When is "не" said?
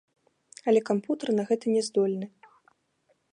1.75-1.81